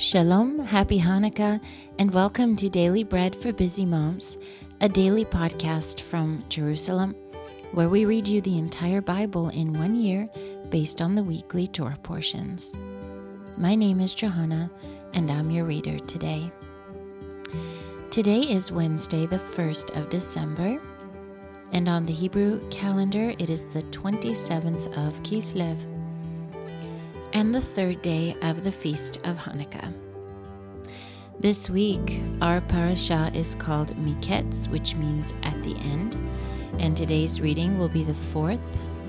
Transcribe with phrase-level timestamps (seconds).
[0.00, 1.62] Shalom, happy Hanukkah,
[1.98, 4.38] and welcome to Daily Bread for Busy Moms,
[4.80, 7.14] a daily podcast from Jerusalem,
[7.72, 10.26] where we read you the entire Bible in one year
[10.70, 12.72] based on the weekly Torah portions.
[13.58, 14.70] My name is Johanna,
[15.12, 16.50] and I'm your reader today.
[18.10, 20.80] Today is Wednesday, the 1st of December,
[21.72, 25.76] and on the Hebrew calendar, it is the 27th of Kislev
[27.32, 29.92] and the third day of the feast of Hanukkah.
[31.38, 36.16] This week, our parasha is called Miketz, which means at the end,
[36.78, 38.60] and today's reading will be the fourth,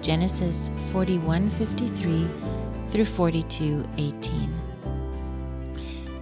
[0.01, 2.29] Genesis 41:53
[2.89, 4.49] through 42:18.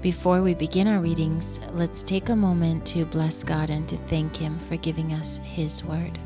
[0.01, 4.37] Before we begin our readings, let's take a moment to bless God and to thank
[4.37, 6.17] Him for giving us His word.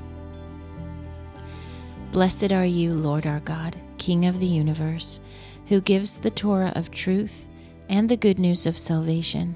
[2.12, 5.20] Blessed are you, Lord our God, King of the universe
[5.68, 7.50] who gives the Torah of truth
[7.90, 9.56] and the good news of salvation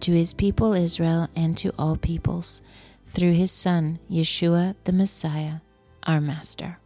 [0.00, 2.60] to his people Israel and to all peoples
[3.06, 5.56] through his Son, Yeshua the Messiah,
[6.04, 6.78] our Master.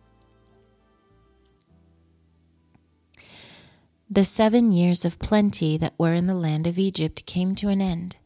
[4.08, 7.80] The seven years of plenty that were in the land of Egypt came to an
[7.80, 8.16] end.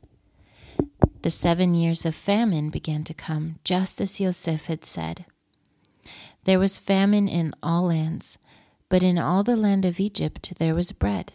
[1.22, 5.24] The seven years of famine began to come, just as Yosef had said.
[6.44, 8.38] There was famine in all lands
[8.90, 11.32] but in all the land of Egypt there was bread.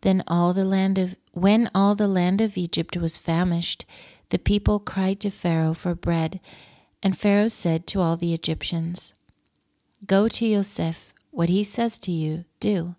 [0.00, 3.86] Then all the land of when all the land of Egypt was famished,
[4.30, 6.40] the people cried to Pharaoh for bread,
[7.02, 9.14] and Pharaoh said to all the Egyptians,
[10.04, 12.96] Go to Yosef, what he says to you, do.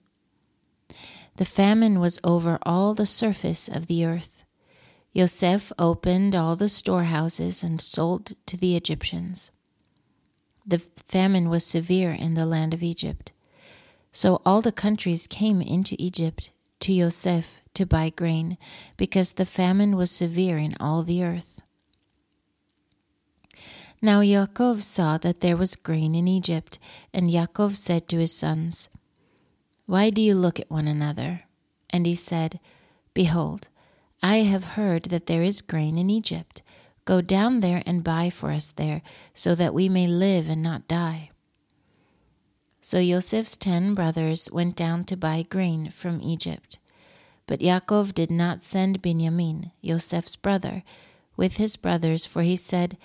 [1.36, 4.44] The famine was over all the surface of the earth.
[5.12, 9.52] Yosef opened all the storehouses and sold to the Egyptians.
[10.66, 13.32] The famine was severe in the land of Egypt.
[14.12, 16.52] So all the countries came into Egypt
[16.82, 18.58] to Yosef to buy grain,
[18.98, 21.62] because the famine was severe in all the earth.
[24.02, 26.78] Now Yaakov saw that there was grain in Egypt,
[27.14, 28.90] and Yaakov said to his sons,
[29.86, 31.44] Why do you look at one another?
[31.90, 32.60] And he said,
[33.14, 33.70] Behold,
[34.22, 36.62] I have heard that there is grain in Egypt.
[37.06, 39.02] Go down there and buy for us there,
[39.34, 41.32] so that we may live and not die.
[42.80, 46.80] So Joseph's ten brothers went down to buy grain from Egypt.
[47.48, 50.84] But Yaakov did not send Benjamin, Joseph's brother,
[51.36, 52.98] with his brothers, for he said,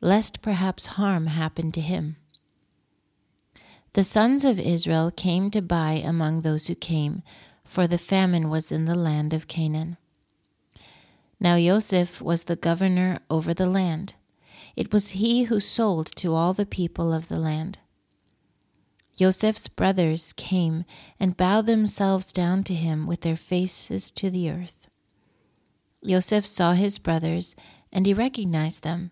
[0.00, 2.16] Lest perhaps harm happen to him.
[3.94, 7.22] The sons of Israel came to buy among those who came,
[7.64, 9.96] for the famine was in the land of Canaan.
[11.40, 14.14] Now Joseph was the governor over the land.
[14.74, 17.78] It was he who sold to all the people of the land.
[19.16, 20.84] Joseph's brothers came
[21.18, 24.88] and bowed themselves down to him with their faces to the earth.
[26.06, 27.56] Joseph saw his brothers,
[27.92, 29.10] and he recognized them,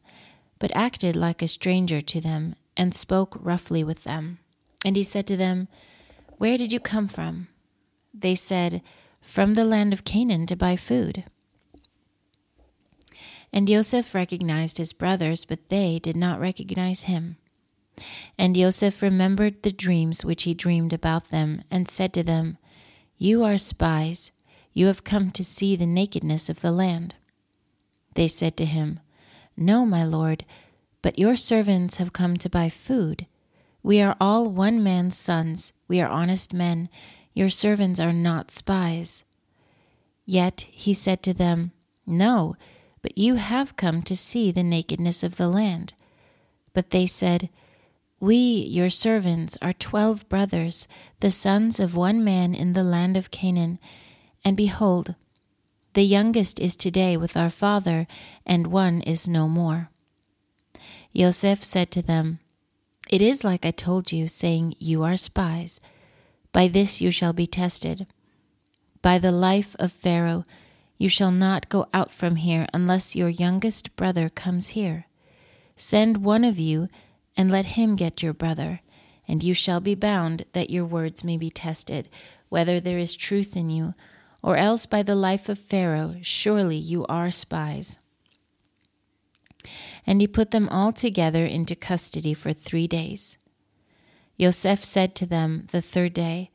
[0.60, 4.38] but acted like a stranger to them, and spoke roughly with them.
[4.84, 5.66] And he said to them,
[6.38, 7.48] Where did you come from?
[8.14, 8.82] They said,
[9.20, 11.24] From the land of Canaan to buy food.
[13.56, 17.38] And Joseph recognized his brothers, but they did not recognize him.
[18.38, 22.58] And Joseph remembered the dreams which he dreamed about them, and said to them,
[23.16, 24.30] You are spies.
[24.74, 27.14] You have come to see the nakedness of the land.
[28.12, 29.00] They said to him,
[29.56, 30.44] No, my lord,
[31.00, 33.24] but your servants have come to buy food.
[33.82, 35.72] We are all one man's sons.
[35.88, 36.90] We are honest men.
[37.32, 39.24] Your servants are not spies.
[40.26, 41.72] Yet he said to them,
[42.06, 42.54] No,
[43.06, 45.94] but you have come to see the nakedness of the land.
[46.72, 47.50] But they said,
[48.18, 50.88] We, your servants, are twelve brothers,
[51.20, 53.78] the sons of one man in the land of Canaan.
[54.44, 55.14] And behold,
[55.92, 58.08] the youngest is today with our father,
[58.44, 59.88] and one is no more.
[61.14, 62.40] Joseph said to them,
[63.08, 65.78] It is like I told you, saying, You are spies.
[66.50, 68.08] By this you shall be tested.
[69.00, 70.44] By the life of Pharaoh,
[70.98, 75.06] you shall not go out from here unless your youngest brother comes here.
[75.76, 76.88] Send one of you,
[77.36, 78.80] and let him get your brother,
[79.28, 82.08] and you shall be bound that your words may be tested,
[82.48, 83.94] whether there is truth in you,
[84.42, 87.98] or else by the life of Pharaoh, surely you are spies.
[90.06, 93.36] And he put them all together into custody for three days.
[94.36, 96.50] Yosef said to them the third day,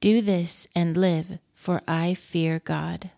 [0.00, 3.10] Do this and live, for I fear God.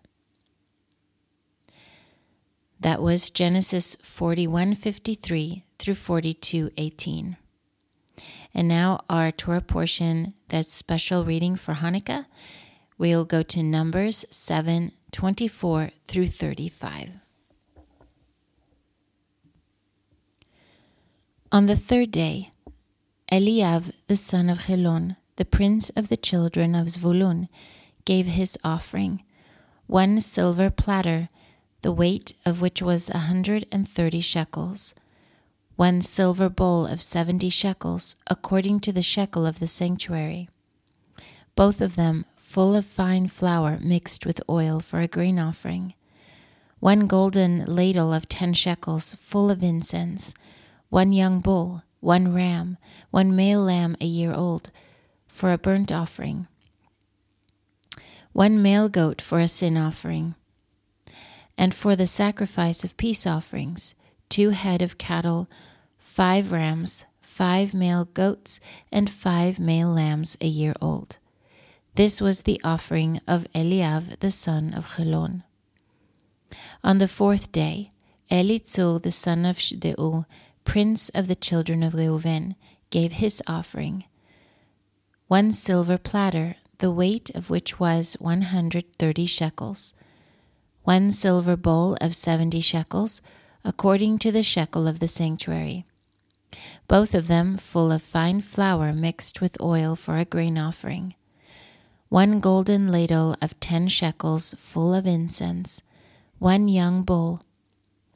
[2.85, 7.39] That was Genesis 41:53 through 42:18.
[8.53, 12.27] And now our Torah portion, that's special reading for Hanukkah,
[12.99, 17.13] We'll go to Numbers 7 24 through 35.
[21.51, 22.53] On the third day,
[23.33, 27.49] Eliav, the son of Helon, the prince of the children of Zvulun,
[28.05, 29.25] gave his offering
[29.87, 31.31] one silver platter,
[31.85, 34.95] the weight of which was a hundred and thirty shekels,
[35.77, 40.49] one silver bowl of seventy shekels, according to the shekel of the sanctuary,
[41.55, 45.93] both of them full of fine flour mixed with oil for a grain offering,
[46.81, 50.33] one golden ladle of ten shekels full of incense,
[50.89, 52.79] one young bull, one ram,
[53.11, 54.73] one male lamb a year old,
[55.29, 56.47] for a burnt offering,
[58.33, 60.35] one male goat for a sin offering,
[61.57, 63.95] and for the sacrifice of peace offerings,
[64.29, 65.49] two head of cattle,
[65.99, 68.61] five rams, five male goats,
[68.93, 71.19] and five male lambs a year old.
[71.95, 75.45] This was the offering of Eliav the son of Chelon.
[76.83, 77.93] On the fourth day,
[78.31, 80.27] Elitzur the son of Shedeur,
[80.65, 82.57] prince of the children of Reuven,
[82.91, 84.05] gave his offering
[85.27, 89.95] one silver platter, the weight of which was 130 shekels,
[90.85, 93.23] one silver bowl of 70 shekels,
[93.65, 95.87] according to the shekel of the sanctuary,
[96.87, 101.15] both of them full of fine flour mixed with oil for a grain offering,
[102.11, 105.83] one golden ladle of 10 shekels full of incense,
[106.39, 107.43] one young bull,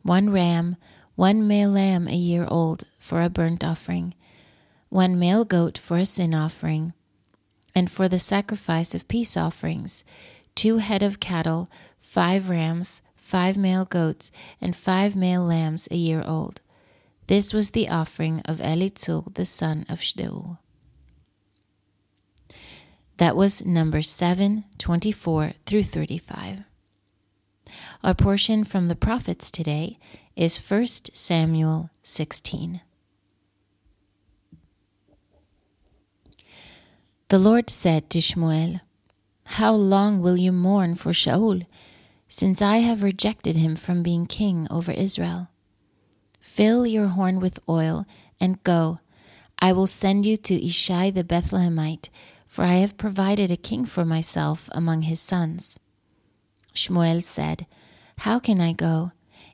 [0.03, 0.77] one ram,
[1.15, 4.15] one male lamb a year old for a burnt offering,
[4.91, 6.93] one male goat for a sin offering,
[7.75, 10.05] and for the sacrifice of peace offerings,
[10.59, 11.71] two head of cattle,
[12.01, 16.61] five rams, five male goats, and five male lambs a year old.
[17.29, 20.59] This was the offering of Elitzur the son of Shedeur.
[23.19, 26.65] That was number 7, 24 through 35.
[28.03, 30.01] Our portion from the prophets today
[30.35, 32.81] is 1 Samuel 16.
[37.29, 38.81] The Lord said to Shmuel,
[39.53, 41.67] How long will you mourn for Shaul,
[42.29, 45.49] since I have rejected him from being king over Israel?
[46.39, 48.07] Fill your horn with oil
[48.39, 49.01] and go.
[49.59, 52.11] I will send you to Ishai the Bethlehemite,
[52.47, 55.81] for I have provided a king for myself among his sons.
[56.75, 57.67] Shmuel said,
[58.19, 59.13] How can I go?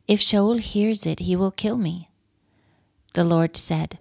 [0.08, 2.10] If Shaul hears it, he will kill me.
[3.14, 4.00] The Lord said,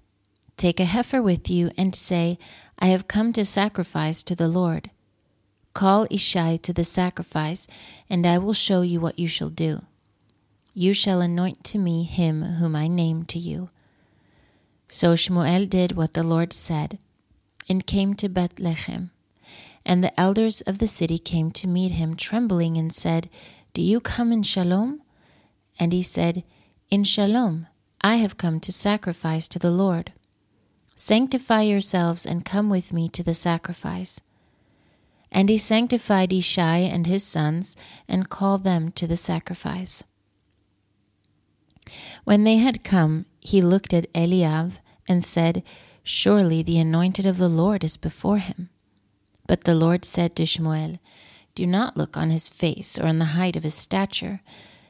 [0.57, 2.39] Take a heifer with you and say,
[2.79, 4.89] I have come to sacrifice to the Lord.
[5.73, 7.67] Call Ishai to the sacrifice,
[8.09, 9.81] and I will show you what you shall do.
[10.73, 13.69] You shall anoint to me him whom I name to you.
[14.87, 16.99] So Shmuel did what the Lord said,
[17.67, 19.11] and came to Bethlehem.
[19.85, 23.29] And the elders of the city came to meet him, trembling, and said,
[23.73, 25.01] Do you come in shalom?
[25.79, 26.43] And he said,
[26.89, 27.67] In shalom,
[28.01, 30.13] I have come to sacrifice to the Lord.
[30.95, 34.21] Sanctify yourselves and come with me to the sacrifice.
[35.33, 37.75] And he sanctified Ishai and his sons
[38.07, 40.03] and called them to the sacrifice.
[42.23, 45.63] When they had come, he looked at Eliav and said,
[46.03, 48.69] Surely the anointed of the Lord is before him.
[49.47, 50.99] But the Lord said to Shmuel,
[51.55, 54.41] Do not look on his face or on the height of his stature,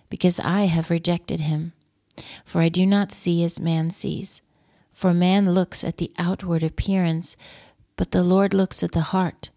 [0.10, 1.74] because I have rejected him.
[2.46, 4.42] For I do not see as man sees.
[4.92, 7.36] For man looks at the outward appearance,
[7.96, 9.50] but the Lord looks at the heart.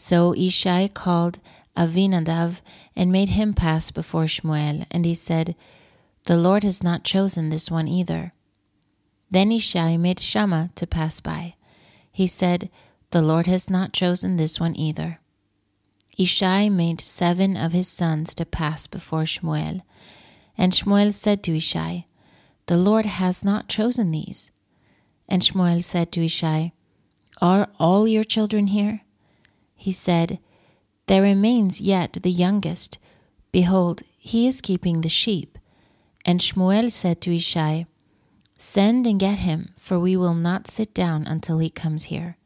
[0.00, 1.40] So Ishai called
[1.76, 2.62] Avinadav
[2.96, 5.54] and made him pass before Shmuel, and he said,
[6.24, 8.32] The Lord has not chosen this one either.
[9.30, 11.56] Then Ishai made Shammah to pass by.
[12.10, 12.70] He said,
[13.10, 15.20] The Lord has not chosen this one either.
[16.18, 19.82] Ishai made seven of his sons to pass before Shmuel.
[20.56, 22.06] And Shmuel said to Ishai,
[22.68, 24.50] the Lord has not chosen these.
[25.28, 26.72] And Shmuel said to Ishai,
[27.42, 29.02] Are all your children here?
[29.80, 30.40] He said,
[31.06, 32.98] There remains yet the youngest.
[33.50, 35.56] Behold, he is keeping the sheep.
[36.22, 37.86] And Shmuel said to Ishai,
[38.58, 42.36] Send and get him, for we will not sit down until he comes here.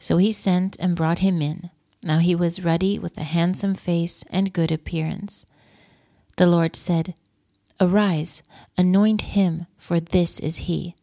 [0.00, 1.70] So he sent and brought him in.
[2.02, 5.46] Now he was ruddy with a handsome face and good appearance.
[6.36, 7.14] The Lord said,
[7.80, 8.42] Arise,
[8.76, 10.96] anoint him, for this is he.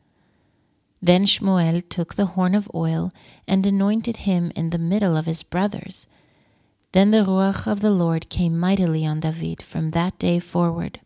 [1.02, 3.12] Then Shmuel took the horn of oil
[3.48, 6.06] and anointed him in the middle of his brothers.
[6.92, 11.00] Then the Ruach of the Lord came mightily on David from that day forward.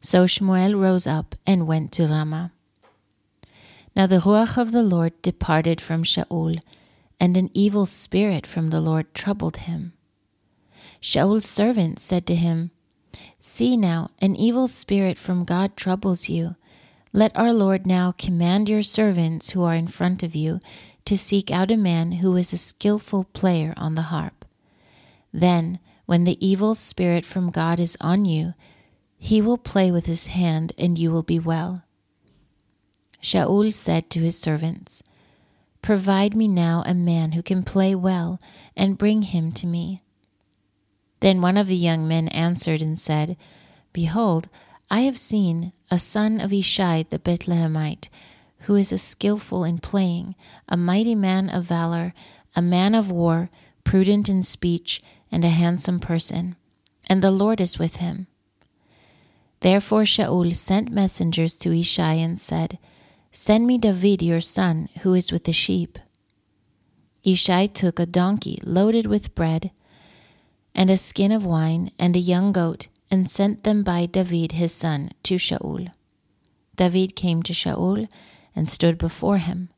[0.00, 2.52] So Shmuel rose up and went to Ramah.
[3.94, 6.56] Now the Ruach of the Lord departed from Shaul,
[7.18, 9.94] and an evil spirit from the Lord troubled him.
[11.02, 12.70] Shaul's servant said to him,
[13.40, 16.56] See now, an evil spirit from God troubles you.
[17.16, 20.60] Let our Lord now command your servants who are in front of you
[21.06, 24.44] to seek out a man who is a skilful player on the harp.
[25.32, 28.52] Then, when the evil spirit from God is on you,
[29.16, 31.84] he will play with his hand, and you will be well.
[33.22, 35.02] Shaul said to his servants,
[35.80, 38.38] Provide me now a man who can play well,
[38.76, 40.02] and bring him to me.
[41.20, 43.38] Then one of the young men answered and said,
[43.94, 44.50] Behold,
[44.90, 48.08] I have seen a son of Ishai the Bethlehemite,
[48.60, 50.36] who is a skilful in playing,
[50.68, 52.14] a mighty man of valor,
[52.54, 53.50] a man of war,
[53.84, 56.56] prudent in speech, and a handsome person,
[57.08, 58.28] and the Lord is with him.
[59.60, 62.78] Therefore Shaul sent messengers to Ishai and said,
[63.32, 65.98] Send me David your son, who is with the sheep.
[67.24, 69.72] Ishai took a donkey loaded with bread,
[70.74, 74.72] and a skin of wine, and a young goat, and sent them by David his
[74.72, 75.92] son to Shaul.
[76.76, 78.08] David came to Shaul
[78.54, 79.70] and stood before him.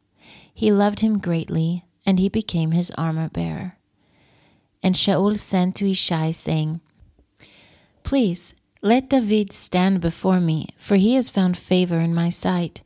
[0.53, 3.77] He loved him greatly, and he became his armor bearer.
[4.83, 6.81] And Shaul sent to Ishai, saying,
[8.03, 12.83] Please, let David stand before me, for he has found favor in my sight.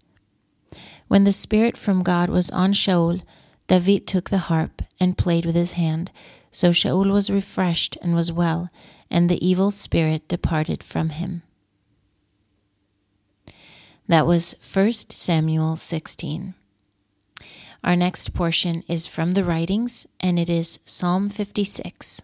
[1.09, 3.23] When the Spirit from God was on Shaul,
[3.69, 6.11] David took the harp and played with his hand.
[6.51, 8.71] So Shaul was refreshed and was well,
[9.13, 11.43] and the evil spirit departed from him.
[14.09, 16.55] That was 1 Samuel 16.
[17.85, 22.23] Our next portion is from the writings, and it is Psalm 56.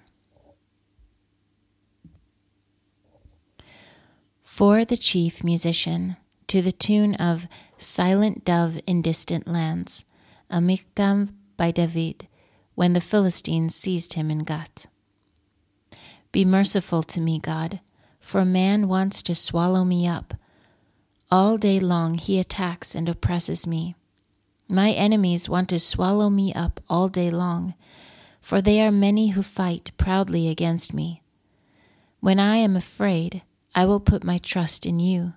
[4.42, 6.16] For the chief musician
[6.46, 10.06] to the tune of Silent Dove in Distant Lands,
[10.48, 10.62] a
[11.58, 12.28] by David,
[12.74, 14.86] when the Philistines seized him in Gath.
[16.30, 17.80] Be merciful to me, God,
[18.20, 20.34] for man wants to swallow me up.
[21.30, 23.94] All day long he attacks and oppresses me.
[24.68, 27.74] My enemies want to swallow me up all day long,
[28.42, 31.22] for they are many who fight proudly against me.
[32.20, 33.42] When I am afraid,
[33.74, 35.32] I will put my trust in you.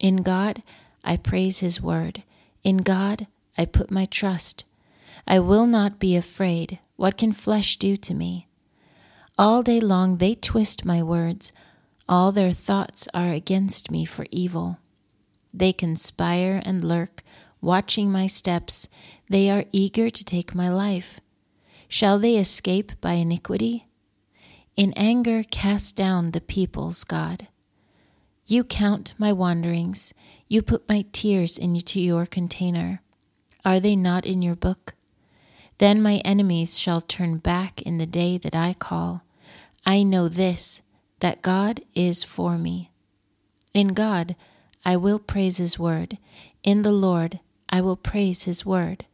[0.00, 0.62] In God,
[1.04, 2.24] I praise His word.
[2.64, 4.64] In God, I put my trust.
[5.26, 6.80] I will not be afraid.
[6.96, 8.47] What can flesh do to me?
[9.40, 11.52] All day long they twist my words.
[12.08, 14.78] All their thoughts are against me for evil.
[15.54, 17.22] They conspire and lurk,
[17.60, 18.88] watching my steps.
[19.30, 21.20] They are eager to take my life.
[21.86, 23.86] Shall they escape by iniquity?
[24.74, 27.46] In anger, cast down the peoples, God.
[28.44, 30.12] You count my wanderings.
[30.48, 33.02] You put my tears into your container.
[33.64, 34.94] Are they not in your book?
[35.78, 39.22] Then my enemies shall turn back in the day that I call.
[39.88, 40.82] I know this,
[41.20, 42.90] that God is for me.
[43.72, 44.36] In God
[44.84, 46.18] I will praise his word.
[46.62, 47.40] In the Lord
[47.70, 49.06] I will praise his word.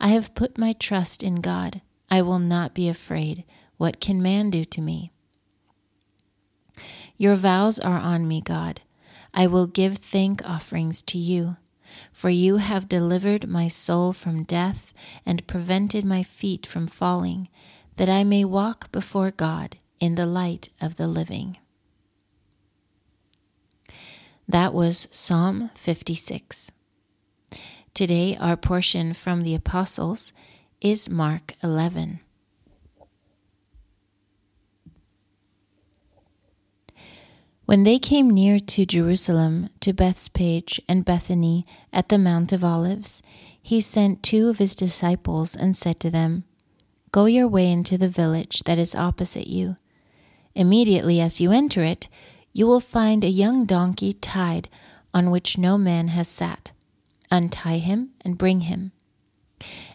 [0.00, 1.82] I have put my trust in God.
[2.10, 3.44] I will not be afraid.
[3.76, 5.12] What can man do to me?
[7.16, 8.80] Your vows are on me, God.
[9.32, 11.58] I will give thank offerings to you.
[12.10, 14.92] For you have delivered my soul from death
[15.24, 17.48] and prevented my feet from falling,
[17.98, 21.58] that I may walk before God in the light of the living.
[24.46, 26.72] That was Psalm 56.
[27.92, 30.32] Today, our portion from the Apostles
[30.80, 32.20] is Mark 11.
[37.68, 43.20] When they came near to Jerusalem, to Bethphage and Bethany at the Mount of Olives,
[43.60, 46.44] he sent two of his disciples and said to them,
[47.12, 49.76] Go your way into the village that is opposite you.
[50.58, 52.08] Immediately as you enter it,
[52.52, 54.68] you will find a young donkey tied
[55.14, 56.72] on which no man has sat.
[57.30, 58.92] Untie him and bring him.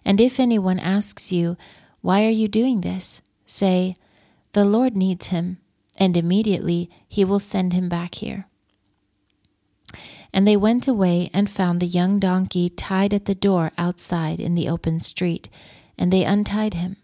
[0.04, 1.58] And if anyone asks you,
[2.02, 3.22] Why are you doing this?
[3.46, 3.96] say,
[4.54, 5.58] The Lord needs him
[5.98, 8.48] and immediately he will send him back here.
[10.34, 14.56] And they went away and found the young donkey tied at the door outside in
[14.56, 15.50] the open street,
[15.98, 16.98] and they untied him.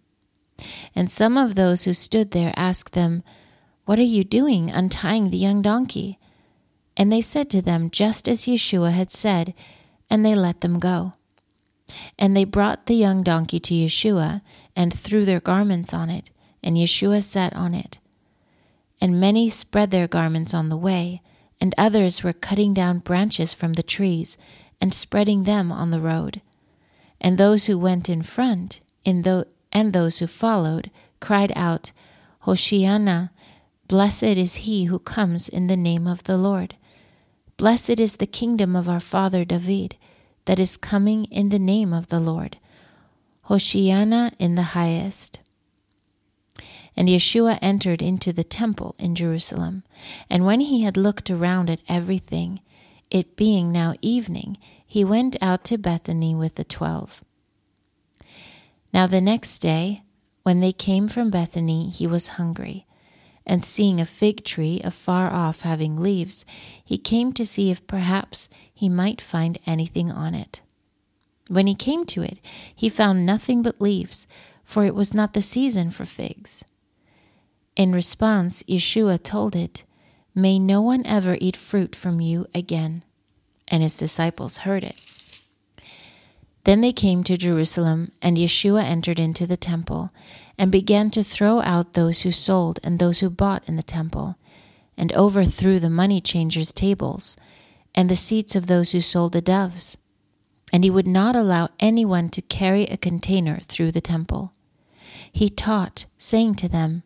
[0.95, 3.23] And some of those who stood there asked them,
[3.89, 6.19] What are you doing untying the young donkey?
[6.95, 9.55] And they said to them just as Yeshua had said,
[10.11, 11.13] and they let them go.
[12.19, 14.43] And they brought the young donkey to Yeshua,
[14.75, 16.29] and threw their garments on it,
[16.61, 17.97] and Yeshua sat on it
[19.01, 21.21] and many spread their garments on the way,
[21.61, 24.37] and others were cutting down branches from the trees
[24.81, 26.41] and spreading them on the road.
[27.21, 31.91] And those who went in front, the, and those who followed cried out,
[32.45, 33.29] Hoshiana,
[33.89, 36.75] blessed is he who comes in the name of the Lord.
[37.57, 39.97] Blessed is the kingdom of our father David
[40.45, 42.57] that is coming in the name of the Lord.
[43.47, 45.39] Hoshiana in the highest.
[46.95, 49.83] And Yeshua entered into the temple in Jerusalem.
[50.29, 52.61] And when he had looked around at everything,
[53.09, 57.23] it being now evening, he went out to Bethany with the twelve.
[58.93, 60.03] Now the next day,
[60.43, 62.85] when they came from Bethany, he was hungry.
[63.49, 66.45] And seeing a fig tree afar off having leaves,
[66.85, 70.61] he came to see if perhaps he might find anything on it.
[71.47, 72.37] When he came to it,
[72.75, 74.27] he found nothing but leaves,
[74.63, 76.63] for it was not the season for figs.
[77.75, 79.83] In response, Yeshua told it,
[80.35, 83.03] May no one ever eat fruit from you again.
[83.67, 85.01] And his disciples heard it.
[86.65, 90.11] Then they came to Jerusalem, and Yeshua entered into the temple,
[90.59, 94.35] and began to throw out those who sold and those who bought in the temple,
[94.97, 97.37] and overthrew the money changers' tables,
[97.95, 99.97] and the seats of those who sold the doves.
[100.73, 104.51] And he would not allow anyone to carry a container through the temple.
[105.31, 107.03] He taught, saying to them,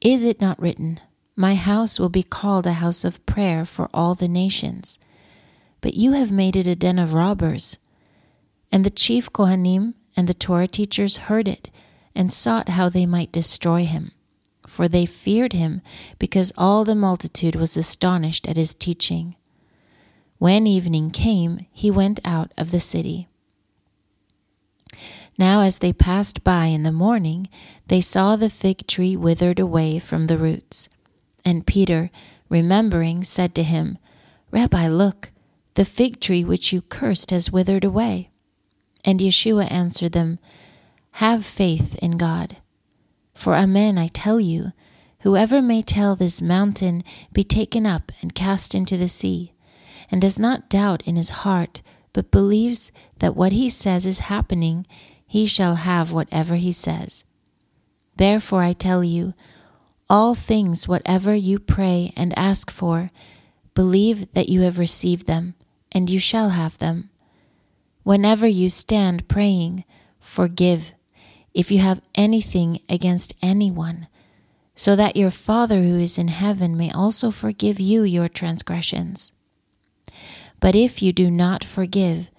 [0.00, 1.00] is it not written,
[1.34, 5.00] My house will be called a house of prayer for all the nations?
[5.80, 7.78] But you have made it a den of robbers.
[8.70, 11.72] And the chief Kohanim and the Torah teachers heard it
[12.14, 14.12] and sought how they might destroy him.
[14.66, 15.82] For they feared him,
[16.18, 19.36] because all the multitude was astonished at his teaching.
[20.38, 23.28] When evening came, he went out of the city.
[25.38, 27.48] Now, as they passed by in the morning,
[27.88, 30.88] they saw the fig tree withered away from the roots.
[31.44, 32.10] And Peter,
[32.48, 33.98] remembering, said to him,
[34.50, 35.32] Rabbi, look,
[35.74, 38.30] the fig tree which you cursed has withered away.
[39.04, 40.38] And Yeshua answered them,
[41.12, 42.56] Have faith in God.
[43.34, 44.72] For amen, I tell you,
[45.20, 49.52] whoever may tell this mountain, Be taken up and cast into the sea,
[50.10, 54.86] and does not doubt in his heart, but believes that what he says is happening,
[55.26, 57.24] he shall have whatever he says.
[58.16, 59.34] Therefore I tell you,
[60.08, 63.10] all things whatever you pray and ask for,
[63.74, 65.54] believe that you have received them,
[65.90, 67.10] and you shall have them.
[68.02, 69.84] Whenever you stand praying,
[70.18, 70.92] forgive
[71.54, 74.08] if you have anything against anyone,
[74.74, 79.32] so that your Father who is in heaven may also forgive you your transgressions.
[80.60, 82.30] But if you do not forgive,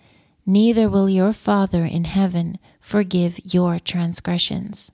[0.46, 4.92] neither will your Father in heaven forgive your transgressions.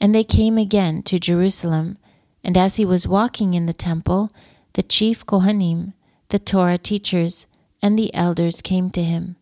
[0.00, 1.98] And they came again to Jerusalem,
[2.42, 4.30] and as he was walking in the temple,
[4.74, 5.94] the chief Kohanim,
[6.28, 7.46] the Torah teachers,
[7.80, 9.36] and the elders came to him.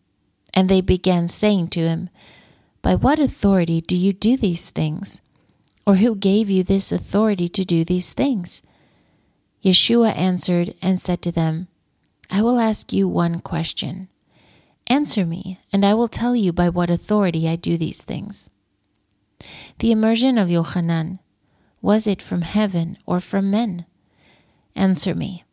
[0.53, 2.09] And they began saying to him,
[2.83, 5.21] By what authority do you do these things?
[5.87, 8.61] Or who gave you this authority to do these things?
[9.63, 11.69] Yeshua answered and said to them,
[12.29, 14.09] I will ask you one question.
[14.87, 18.49] Answer me, and I will tell you by what authority I do these things.
[19.79, 21.19] The immersion of Yochanan,
[21.81, 23.85] was it from heaven or from men?
[24.75, 25.45] Answer me.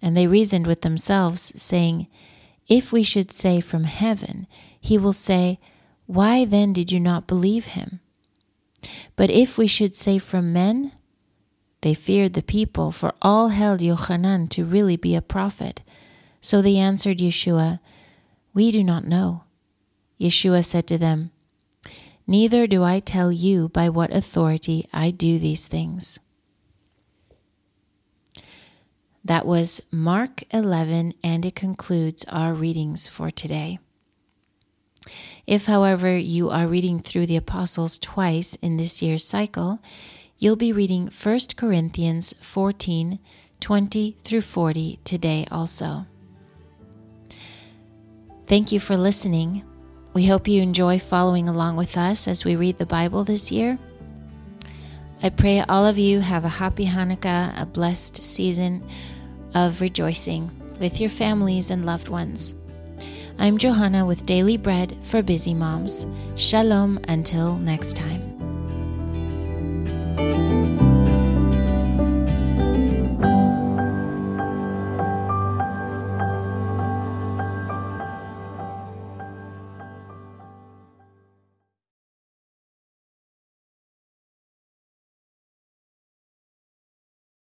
[0.00, 2.06] And they reasoned with themselves, saying,
[2.68, 4.46] If we should say from heaven,
[4.80, 5.58] he will say,
[6.08, 8.00] Why then did you not believe him?
[9.14, 10.92] But if we should say from men,
[11.82, 15.82] they feared the people, for all held Yochanan to really be a prophet.
[16.40, 17.80] So they answered Yeshua,
[18.54, 19.44] We do not know.
[20.18, 21.30] Yeshua said to them,
[22.26, 26.18] Neither do I tell you by what authority I do these things.
[29.22, 33.78] That was Mark 11, and it concludes our readings for today.
[35.46, 39.80] If, however, you are reading through the Apostles twice in this year's cycle,
[40.40, 43.18] You'll be reading 1 Corinthians 14
[43.58, 46.06] 20 through 40 today also.
[48.46, 49.64] Thank you for listening.
[50.14, 53.80] We hope you enjoy following along with us as we read the Bible this year.
[55.24, 58.86] I pray all of you have a happy Hanukkah, a blessed season
[59.56, 62.54] of rejoicing with your families and loved ones.
[63.40, 66.06] I'm Johanna with Daily Bread for Busy Moms.
[66.34, 68.37] Shalom until next time.